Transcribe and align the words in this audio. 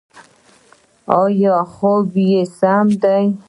ایا 1.21 1.55
خوب 1.73 2.09
یې 2.29 2.41
سم 2.59 2.87
دی؟ 3.01 3.23